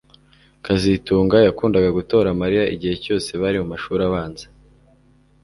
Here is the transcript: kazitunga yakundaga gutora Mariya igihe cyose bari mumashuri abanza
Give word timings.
kazitunga 0.65 1.37
yakundaga 1.47 1.89
gutora 1.97 2.27
Mariya 2.41 2.63
igihe 2.75 2.95
cyose 3.03 3.29
bari 3.41 3.57
mumashuri 3.61 4.01
abanza 4.09 4.45